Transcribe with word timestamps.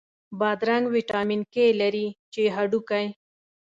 بادرنګ 0.39 0.85
ویټامین 0.95 1.41
K 1.53 1.55
لري، 1.81 2.07
چې 2.33 2.41
هډوکی 2.55 3.05